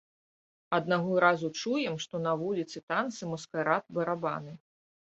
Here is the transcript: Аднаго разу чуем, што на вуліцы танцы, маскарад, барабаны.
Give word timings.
Аднаго 0.77 1.11
разу 1.25 1.51
чуем, 1.65 1.99
што 2.07 2.23
на 2.25 2.33
вуліцы 2.47 2.77
танцы, 2.91 3.21
маскарад, 3.37 3.83
барабаны. 4.03 4.61